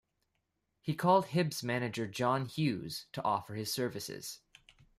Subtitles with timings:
[0.81, 4.39] He called Hibs manager John Hughes to offer his services.